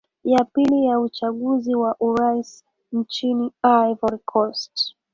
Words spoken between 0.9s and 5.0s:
uchaguzi wa urais nchini ivory coast